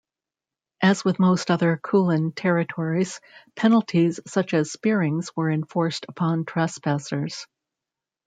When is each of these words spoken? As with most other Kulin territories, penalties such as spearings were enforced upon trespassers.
As 0.81 1.05
with 1.05 1.19
most 1.19 1.51
other 1.51 1.77
Kulin 1.77 2.31
territories, 2.31 3.21
penalties 3.55 4.19
such 4.25 4.55
as 4.55 4.71
spearings 4.71 5.29
were 5.35 5.51
enforced 5.51 6.07
upon 6.09 6.43
trespassers. 6.43 7.45